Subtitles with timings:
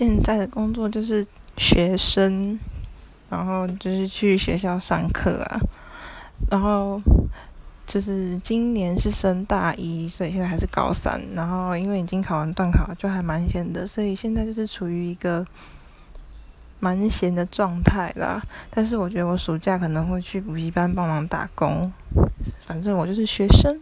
[0.00, 1.26] 现在的工作就是
[1.58, 2.58] 学生
[3.28, 5.60] 然后就是去学校上课啊
[6.50, 6.98] 然后
[7.86, 15.46] 就是今年是升大一所以现在还是高三然后因为已经考完段考就还蛮闲的所以现在就是处于一个
[16.78, 18.42] 蛮闲的状态啦。
[18.70, 21.92] 但是我觉得我暑假可能会去补习班帮忙打工
[22.66, 23.78] 反正我就是学生。